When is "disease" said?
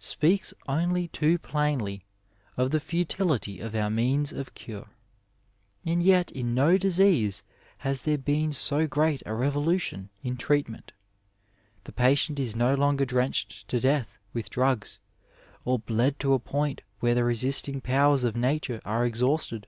6.76-7.42